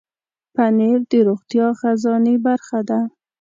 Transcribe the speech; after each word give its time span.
پنېر 0.55 0.99
د 1.11 1.13
روغتیا 1.27 1.67
خزانې 1.79 2.35
برخه 2.45 2.79
ده. 2.89 2.99